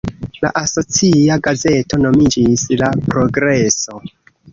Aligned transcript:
La 0.43 0.49
asocia 0.59 1.35
gazeto 1.47 1.99
nomiĝis 2.05 2.63
"La 2.83 2.89
Progreso". 3.11 4.01